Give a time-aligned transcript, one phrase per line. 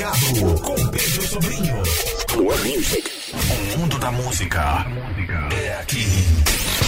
[0.00, 1.74] Plugado com Pedro Sobrinho.
[2.34, 3.10] One Music.
[3.34, 4.86] O mundo da música
[5.52, 6.06] é aqui.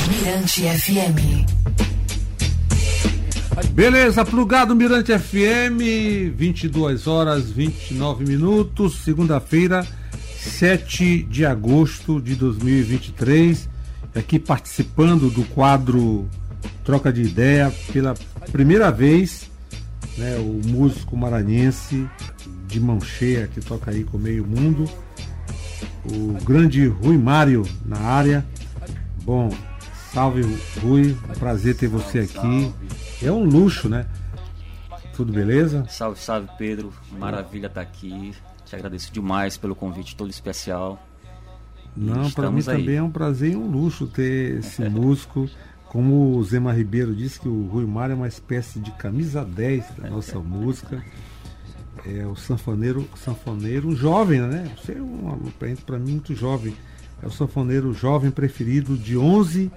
[0.09, 1.45] Mirante FM.
[3.75, 9.87] Beleza, plugado Mirante FM, 22 horas 29 minutos, segunda-feira,
[10.39, 13.69] 7 de agosto de 2023.
[14.15, 16.27] Aqui participando do quadro
[16.83, 18.15] Troca de Ideia pela
[18.51, 19.51] primeira vez,
[20.17, 22.09] né, o músico maranhense
[22.73, 24.89] de mão cheia que toca aí com meio mundo,
[26.05, 28.45] o grande Rui Mário na área.
[29.23, 29.51] Bom,
[30.13, 30.43] salve
[30.81, 32.73] Rui, um prazer ter você aqui.
[33.23, 34.07] É um luxo, né?
[35.15, 35.85] Tudo beleza?
[35.89, 38.33] Salve, salve Pedro, maravilha estar tá aqui.
[38.65, 40.99] Te agradeço demais pelo convite todo especial.
[41.95, 42.65] Não, para mim aí.
[42.65, 45.49] também é um prazer e um luxo ter esse músico.
[45.91, 49.97] Como o Zema Ribeiro disse que o Rui Mário é uma espécie de camisa 10
[49.99, 51.05] da nossa música.
[52.05, 54.71] É o sanfoneiro, sanfoneiro jovem, né?
[54.77, 55.39] Você é um
[55.87, 56.75] para mim muito jovem.
[57.23, 59.71] É o sanfoneiro jovem preferido de 11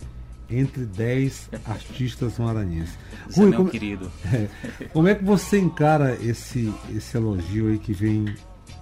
[0.49, 2.97] entre 10 artistas maranhenses.
[3.33, 4.11] Rui, meu como, querido.
[4.33, 4.49] É,
[4.85, 8.35] como é que você encara esse, esse elogio aí que vem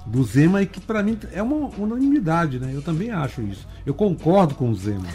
[0.06, 2.72] do Zema e que para mim é uma unanimidade, né?
[2.74, 3.68] Eu também acho isso.
[3.86, 5.08] Eu concordo com o Zema.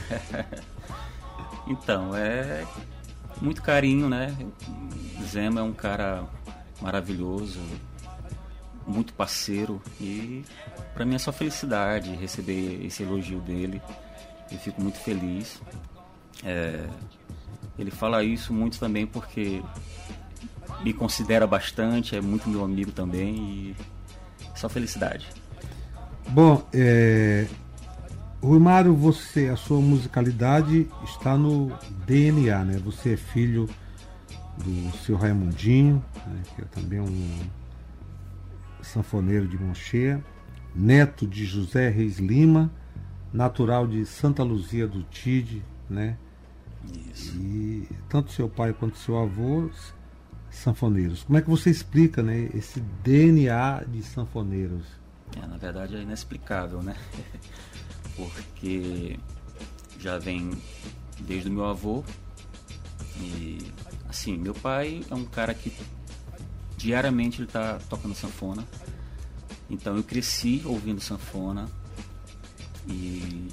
[1.66, 2.64] então, é
[3.40, 4.34] muito carinho, né?
[5.26, 6.24] Zema é um cara
[6.80, 7.60] maravilhoso,
[8.88, 10.42] muito parceiro e
[10.94, 13.80] para mim é só felicidade receber esse elogio dele.
[14.50, 15.60] Eu fico muito feliz.
[16.42, 16.86] É,
[17.78, 19.62] ele fala isso muito também porque
[20.82, 23.76] me considera bastante, é muito meu amigo também e
[24.54, 25.28] só felicidade.
[26.28, 27.46] Bom, é,
[28.42, 31.72] Rui Mário, você, a sua musicalidade está no
[32.06, 32.78] DNA, né?
[32.84, 33.68] Você é filho
[34.58, 36.42] do seu Raimundinho, né?
[36.54, 37.38] que é também um
[38.88, 40.24] sanfoneiro de mão cheia,
[40.74, 42.70] neto de José Reis Lima,
[43.32, 46.16] natural de Santa Luzia do Tide, né?
[47.12, 47.36] Isso.
[47.36, 49.70] E tanto seu pai quanto seu avô
[50.50, 51.24] sanfoneiros.
[51.24, 54.84] Como é que você explica, né, esse DNA de sanfoneiros?
[55.36, 56.96] É, na verdade é inexplicável, né?
[58.16, 59.18] Porque
[59.98, 60.50] já vem
[61.20, 62.02] desde o meu avô
[63.20, 63.72] e
[64.08, 65.72] assim, meu pai é um cara que
[66.78, 68.64] diariamente ele tá tocando sanfona.
[69.68, 71.68] Então eu cresci ouvindo sanfona
[72.88, 73.48] e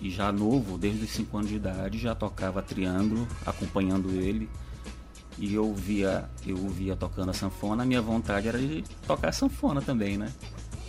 [0.00, 4.50] e já novo, desde os 5 anos de idade, já tocava triângulo, acompanhando ele.
[5.38, 9.32] E eu via, eu via tocando a sanfona, a minha vontade era de tocar a
[9.32, 10.30] sanfona também, né?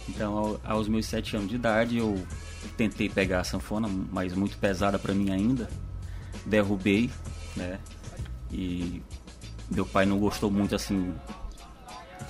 [0.10, 2.28] Então, aos meus 7 anos de idade, eu
[2.76, 5.70] tentei pegar a sanfona, mas muito pesada para mim ainda.
[6.46, 7.10] Derrubei,
[7.56, 7.80] né?
[8.52, 9.02] E
[9.70, 11.14] meu pai não gostou muito assim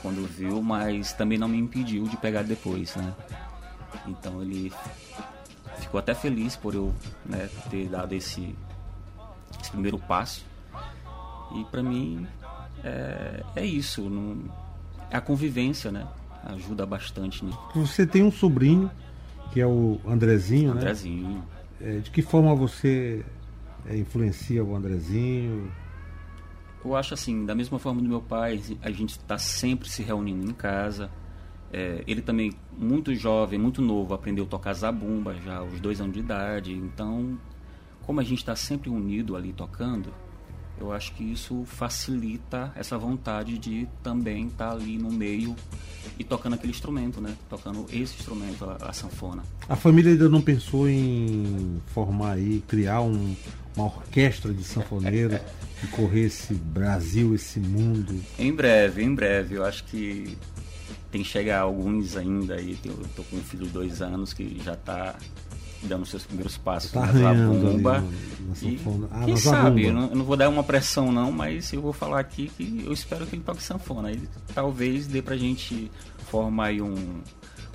[0.02, 3.14] quando viu, mas também não me impediu de pegar depois, né?
[4.08, 4.72] Então ele
[5.80, 6.94] ficou até feliz por eu
[7.26, 8.56] né, ter dado esse,
[9.60, 10.46] esse, primeiro passo.
[11.56, 12.28] E para mim
[12.84, 14.38] é, é isso, não,
[15.10, 16.08] é a convivência, né?
[16.44, 17.60] Ajuda bastante nisso.
[17.74, 18.92] Você tem um sobrinho
[19.52, 21.30] que é o Andrezinho, Andrezinho.
[21.30, 21.44] né?
[21.82, 23.26] É, de que forma você
[23.88, 25.72] é, influencia o Andrezinho?
[26.86, 30.48] Eu acho assim, da mesma forma do meu pai, a gente está sempre se reunindo
[30.48, 31.10] em casa,
[31.74, 36.14] é, ele também, muito jovem, muito novo, aprendeu a tocar zabumba já aos dois anos
[36.14, 36.74] de idade.
[36.74, 37.40] Então,
[38.06, 40.14] como a gente está sempre unido ali tocando,
[40.80, 45.56] eu acho que isso facilita essa vontade de também estar tá ali no meio
[46.20, 47.36] e tocando aquele instrumento, né?
[47.50, 49.44] Tocando esse instrumento, a, a sanfona.
[49.68, 53.36] A família ainda não pensou em formar aí, criar um,
[53.76, 55.40] uma orquestra de sanfoneiros
[55.80, 58.20] que corresse Brasil, esse mundo?
[58.38, 59.56] Em breve, em breve.
[59.56, 60.38] Eu acho que
[61.12, 62.78] tem que chegar alguns ainda aí.
[62.84, 65.16] Eu tô com um filho de dois anos que já está
[65.84, 68.04] dando seus primeiros passos tá na zabumba.
[68.62, 68.80] E,
[69.12, 71.92] ah, quem sabe, eu não, eu não, vou dar uma pressão não, mas eu vou
[71.92, 74.10] falar aqui que eu espero que ele toque sanfona.
[74.10, 74.22] Aí
[74.54, 75.92] talvez dê pra gente
[76.30, 77.22] formar aí um,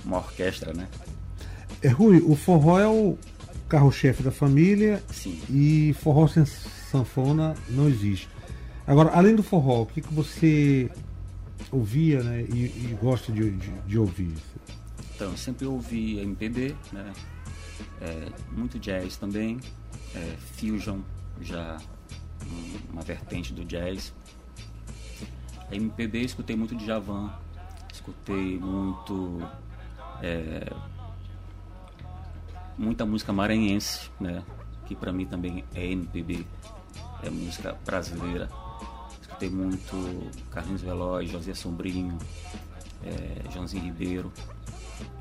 [0.03, 0.87] uma orquestra, né?
[1.81, 3.17] É, Rui, o forró é o
[3.67, 5.39] carro-chefe da família Sim.
[5.49, 8.27] e forró sem sanfona não existe.
[8.85, 10.89] Agora, além do forró, o que, que você
[11.71, 14.33] ouvia né, e, e gosta de, de, de, ouvir?
[15.15, 17.13] Então, eu sempre ouvi MPB, né?
[17.99, 19.59] É, muito jazz também,
[20.15, 20.99] é, fusion,
[21.41, 21.77] já
[22.91, 24.13] uma vertente do jazz.
[25.71, 27.33] MPB escutei muito de Javan,
[27.93, 29.41] escutei muito
[30.21, 30.73] é,
[32.77, 34.43] muita música maranhense, né?
[34.85, 36.45] Que para mim também é MPB,
[37.23, 38.49] é música brasileira
[39.41, 42.17] escutei muito Carlinhos Veloz, José Sombrinho,
[43.03, 44.31] é, Joãozinho Ribeiro.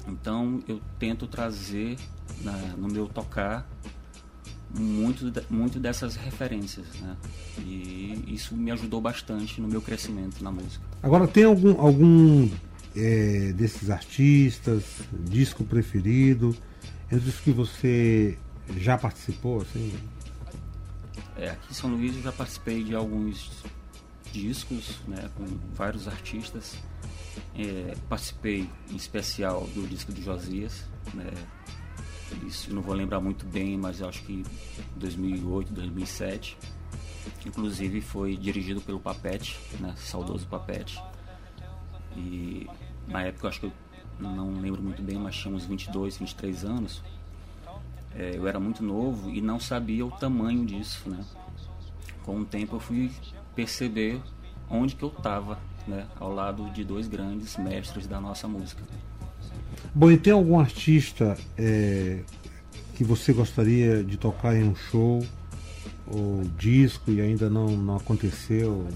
[0.06, 1.96] Então eu tento trazer
[2.42, 3.68] na, no meu tocar
[4.72, 7.16] muito, muito dessas referências, né?
[7.58, 10.84] E isso me ajudou bastante no meu crescimento na música.
[11.02, 12.48] Agora tem algum, algum
[12.94, 16.56] é, desses artistas, disco preferido,
[17.10, 18.38] entre os que você
[18.76, 19.92] já participou, assim?
[21.36, 23.50] É, aqui em São Luís eu já participei de alguns
[24.32, 25.44] discos, né, com
[25.74, 26.76] vários artistas.
[27.56, 30.84] É, participei em especial do disco do Josias,
[31.14, 31.30] né,
[32.46, 34.44] isso não vou lembrar muito bem, mas acho que
[34.96, 36.56] 2008, 2007.
[37.46, 41.02] Inclusive foi dirigido pelo Papete, né, saudoso Papete.
[42.16, 42.68] E
[43.06, 43.72] na época acho que eu
[44.18, 47.02] não lembro muito bem, mas tinha uns 22, 23 anos.
[48.14, 51.24] É, eu era muito novo e não sabia o tamanho disso, né?
[52.24, 53.10] Com o tempo eu fui
[53.54, 54.20] perceber
[54.68, 56.06] onde que eu estava, né?
[56.18, 58.82] Ao lado de dois grandes mestres da nossa música.
[59.94, 62.20] Bom, e tem algum artista é,
[62.94, 65.24] que você gostaria de tocar em um show
[66.06, 68.86] ou disco e ainda não, não aconteceu?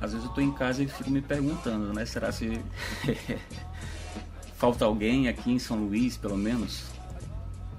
[0.00, 2.04] Às vezes eu estou em casa e fico me perguntando, né?
[2.04, 2.60] Será se
[4.56, 6.84] falta alguém aqui em São Luís, pelo menos?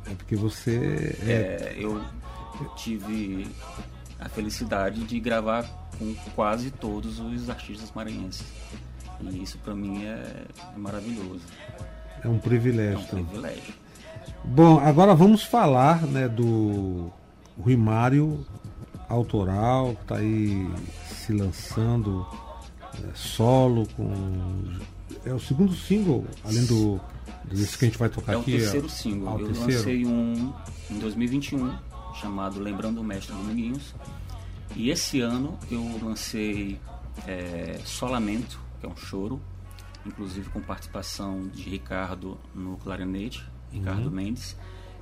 [0.05, 1.15] É porque você.
[1.21, 1.31] É...
[1.31, 2.01] É, eu
[2.75, 3.47] tive
[4.19, 5.63] a felicidade de gravar
[5.97, 8.45] com quase todos os artistas maranhenses.
[9.21, 10.45] E isso para mim é,
[10.75, 11.41] é, maravilhoso.
[12.23, 13.05] É um privilégio.
[13.11, 13.73] É um privilégio.
[14.43, 17.11] Bom, agora vamos falar né, do
[17.59, 18.45] Rui Mário
[19.09, 20.69] autoral, que está aí
[21.07, 22.25] se lançando
[23.03, 24.63] é, solo com.
[25.25, 26.99] É o segundo single, além do
[27.45, 28.53] desse que a gente vai tocar é aqui.
[28.53, 29.29] É o terceiro single.
[29.29, 29.71] Ah, Eu terceiro?
[29.73, 30.53] lancei um
[30.89, 31.73] em 2021
[32.15, 33.93] chamado Lembrando o Mestre Dominguinhos.
[34.75, 36.79] E esse ano eu lancei
[37.27, 39.41] é, Solamento, que é um choro,
[40.05, 44.11] inclusive com participação de Ricardo no clarinete, Ricardo uhum.
[44.11, 44.55] Mendes,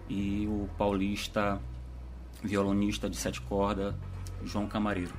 [0.10, 1.62] e o paulista
[2.42, 3.94] violonista de sete cordas,
[4.44, 5.14] João Camareiro.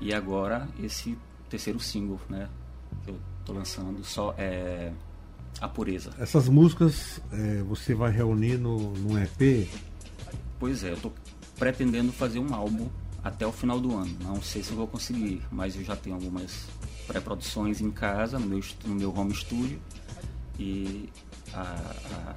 [0.00, 2.48] E agora esse terceiro single, né,
[3.04, 4.92] que eu tô lançando, só é
[5.60, 6.12] a pureza.
[6.18, 9.68] Essas músicas é, você vai reunir no, no EP?
[10.58, 11.12] Pois é, eu tô
[11.58, 12.88] pretendendo fazer um álbum
[13.22, 14.16] até o final do ano.
[14.22, 16.66] Não sei se eu vou conseguir, mas eu já tenho algumas
[17.10, 19.80] pré-produções em casa, no meu, no meu home studio.
[20.56, 21.08] E
[21.52, 22.36] a, a,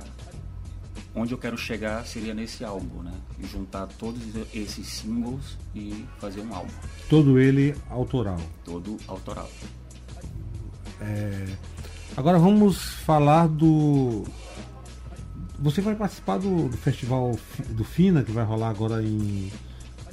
[1.14, 3.14] onde eu quero chegar seria nesse álbum, né?
[3.44, 4.22] Juntar todos
[4.52, 6.74] esses singles e fazer um álbum.
[7.08, 8.40] Todo ele autoral?
[8.66, 9.50] Todo autoral.
[11.00, 11.56] É...
[12.18, 14.24] Agora vamos falar do.
[15.60, 17.38] Você vai participar do, do festival
[17.70, 19.52] do FINA que vai rolar agora em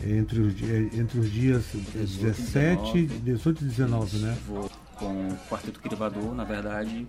[0.03, 0.55] entre os,
[0.95, 4.39] entre os dias 17, 18 e 19, né?
[4.47, 7.07] Vou com o Quarteto Crivador, na verdade,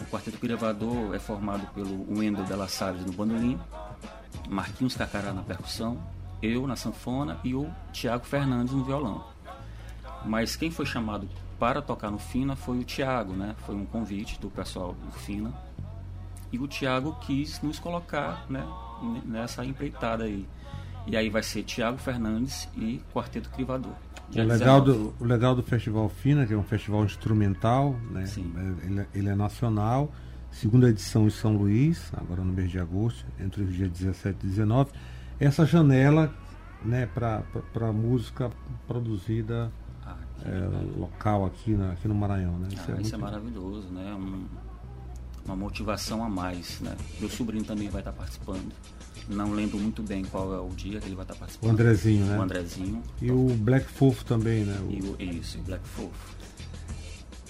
[0.00, 3.58] o Quarteto Crivador é formado pelo Wendel Della Salles no bandolim,
[4.48, 6.02] Marquinhos Cacará na percussão,
[6.42, 9.24] eu na sanfona e o Tiago Fernandes no violão.
[10.24, 11.28] Mas quem foi chamado
[11.58, 13.54] para tocar no Fina foi o Tiago, né?
[13.64, 15.52] Foi um convite do pessoal do Fina.
[16.50, 18.66] E o Tiago quis nos colocar né,
[19.24, 20.46] nessa empreitada aí.
[21.06, 23.94] E aí vai ser Tiago Fernandes e Quarteto Crivador.
[24.34, 28.24] O legal, do, o legal do Festival Fina, que é um festival instrumental, né?
[28.24, 30.10] É, ele, é, ele é nacional,
[30.50, 34.46] segunda edição em São Luís, agora no mês de agosto, entre os dias 17 e
[34.46, 34.90] 19.
[35.38, 36.32] Essa janela
[36.84, 38.50] né, para música
[38.86, 39.70] produzida
[40.04, 42.58] ah, é, local aqui, na, aqui no Maranhão.
[42.58, 42.68] Né?
[42.72, 44.14] Isso, ah, é, isso é maravilhoso, né?
[44.14, 44.46] Um,
[45.44, 46.80] uma motivação a mais.
[46.80, 46.96] Né?
[47.20, 48.72] Meu sobrinho também vai estar participando.
[49.28, 51.70] Não lembro muito bem qual é o dia que ele vai estar participando.
[51.70, 52.38] O Andrezinho, né?
[52.38, 53.02] O Andrezinho.
[53.20, 54.76] E o Black Fofo também, né?
[54.86, 54.90] O...
[54.90, 56.36] E o, isso, o Black Fofo.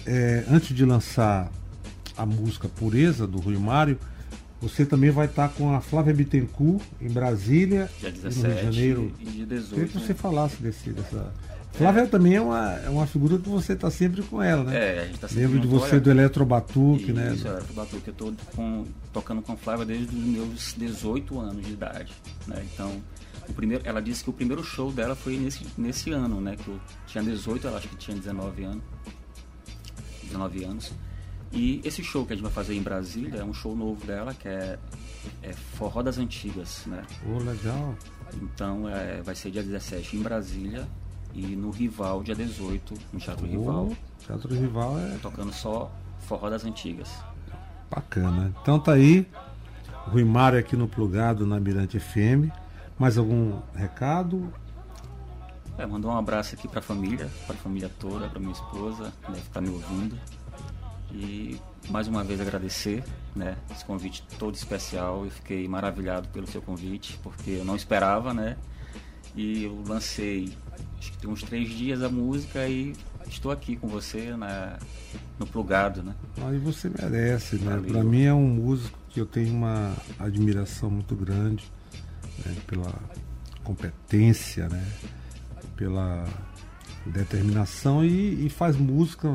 [0.05, 1.51] É, antes de lançar
[2.17, 3.97] a música Pureza, do Rui Mário,
[4.61, 8.63] você também vai estar com a Flávia Bittencourt em Brasília, dia 17 no Rio de
[8.63, 9.13] Janeiro.
[9.19, 9.69] E dia 18.
[9.73, 10.19] Queria que você né?
[10.19, 11.33] falasse desse, dessa,
[11.73, 14.77] Flávia também é uma, é uma figura que você está sempre com ela, né?
[14.77, 17.33] É, a gente tá sempre Lembro de você do Eletrobatuque, né?
[17.33, 18.07] Isso, Eletrobatuque.
[18.07, 22.13] Eu estou tocando com Flávia desde os meus 18 anos de idade,
[22.45, 22.63] né?
[22.71, 23.01] Então,
[23.49, 26.55] o primeiro, ela disse que o primeiro show dela foi nesse, nesse ano, né?
[26.55, 28.83] Que eu tinha 18, ela acho que tinha 19 anos.
[30.25, 30.91] 19 anos.
[31.51, 34.33] E esse show que a gente vai fazer em Brasília é um show novo dela,
[34.35, 34.77] que é,
[35.41, 37.03] é Forró das Antigas, né?
[37.27, 37.95] Oh, legal.
[38.41, 40.87] Então, é, vai ser dia 17 em Brasília
[41.33, 43.91] e no Rival, dia 18, no Teatro oh, Rival.
[44.25, 45.17] Teatro Rival é.
[45.21, 47.09] Tocando só forró das antigas.
[47.89, 48.53] Bacana.
[48.61, 49.27] Então tá aí.
[50.07, 52.51] Rui Mário aqui no Plugado na Mirante FM.
[52.99, 54.53] Mais algum recado?
[55.77, 59.11] É, mandar um abraço aqui para a família, para a família toda, para minha esposa,
[59.23, 60.17] que deve estar me ouvindo.
[61.11, 61.59] E
[61.89, 63.03] mais uma vez agradecer,
[63.35, 63.57] né?
[63.71, 65.25] Esse convite todo especial.
[65.25, 68.57] Eu fiquei maravilhado pelo seu convite, porque eu não esperava, né?
[69.35, 70.55] E eu lancei,
[71.03, 72.93] acho que tem uns três dias a música e
[73.27, 74.77] estou aqui com você na,
[75.37, 76.15] no plugado, né?
[76.41, 77.81] Aí você merece, né?
[77.85, 81.69] Para mim é um músico que eu tenho uma admiração muito grande
[82.45, 82.55] né?
[82.65, 82.93] pela
[83.65, 84.85] competência, né?
[85.75, 86.25] Pela
[87.05, 89.33] determinação e, e faz música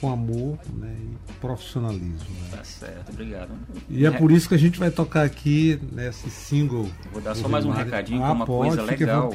[0.00, 0.96] com amor né?
[1.28, 2.10] e profissionalismo.
[2.18, 2.48] Né?
[2.56, 3.50] Tá certo, obrigado.
[3.88, 6.88] E é por isso que a gente vai tocar aqui nesse single.
[7.12, 9.30] Vou dar só mais um recadinho, ah, é uma pode, coisa legal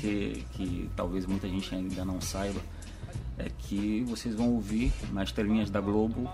[0.00, 2.60] que, que talvez muita gente ainda não saiba,
[3.38, 6.28] é que vocês vão ouvir nas telinhas da Globo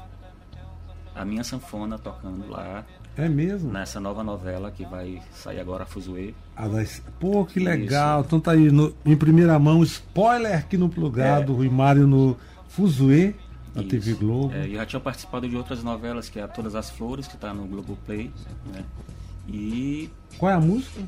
[1.14, 2.84] a minha sanfona tocando lá
[3.16, 3.72] É mesmo?
[3.72, 6.32] nessa nova novela que vai sair agora, Fuzuê.
[6.56, 8.20] Ah, das- Pô, que legal.
[8.26, 11.56] Então tá aí, no- em primeira mão, spoiler aqui no plugado, É.
[11.56, 12.36] Rui Mário no
[12.68, 13.34] Fuzuê,
[13.78, 13.90] na Isso.
[13.90, 14.54] TV Globo.
[14.54, 17.34] É, eu já tinha participado de outras novelas, que é a Todas as Flores, que
[17.34, 18.30] está no Globoplay,
[18.72, 18.84] né?
[19.48, 21.02] E Qual é a música?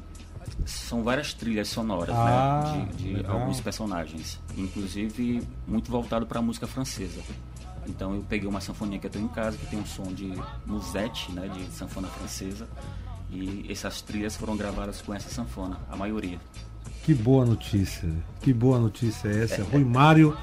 [0.65, 2.89] são várias trilhas sonoras, Ah, né?
[2.97, 4.39] De, de alguns personagens.
[4.57, 7.21] Inclusive, muito voltado para a música francesa.
[7.87, 10.33] Então eu peguei uma sanfoninha que eu tenho em casa, que tem um som de
[10.67, 11.49] musette, né?
[11.49, 12.67] De sanfona francesa.
[13.31, 16.39] E essas trilhas foram gravadas com essa sanfona, a maioria.
[17.05, 18.09] Que boa notícia.
[18.41, 19.63] Que boa notícia é essa.
[19.63, 20.37] Rui Mário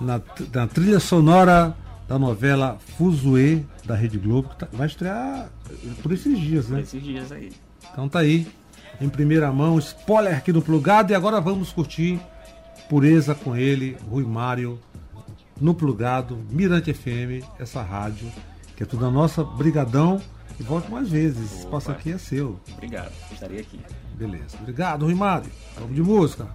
[0.00, 0.20] na,
[0.52, 1.76] na trilha sonora
[2.08, 5.48] da novela Fuzuê da Rede Globo, que tá- vai estrear
[6.02, 6.80] por esses dias, Por né?
[6.82, 7.52] esses dias aí.
[7.92, 8.46] Então tá aí,
[9.00, 12.20] em primeira mão, spoiler aqui no plugado e agora vamos curtir
[12.88, 14.78] Pureza com ele, Rui Mário,
[15.60, 18.26] no plugado, Mirante FM, essa rádio,
[18.76, 20.20] que é tudo a nossa, brigadão
[20.58, 21.44] e volte mais vezes.
[21.44, 21.98] Esse espaço Opa.
[22.00, 22.58] aqui é seu.
[22.72, 23.78] Obrigado, estarei aqui.
[24.14, 24.56] Beleza.
[24.60, 25.50] Obrigado, Rui Mário.
[25.78, 26.48] Vamos de música.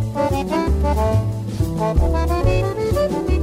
[0.00, 0.52] Thank
[3.32, 3.37] you.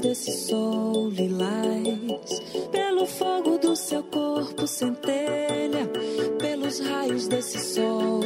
[0.00, 5.90] desse sol lilás, pelo fogo do seu corpo centelha,
[6.38, 8.20] pelos raios desse sol.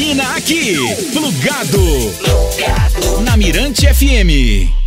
[0.00, 0.76] termina aqui.
[1.12, 1.78] Plugado.
[2.22, 3.20] Plugado.
[3.20, 4.79] Na Mirante FM.